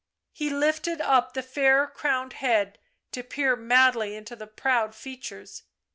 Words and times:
He 0.31 0.49
lifted 0.49 0.99
up 0.99 1.35
the 1.35 1.43
fair 1.43 1.85
crowned 1.85 2.33
head 2.33 2.79
to 3.11 3.21
peer 3.21 3.55
madly 3.55 4.15
into 4.15 4.35
the 4.35 4.47
proud 4.47 4.95
features. 4.95 5.61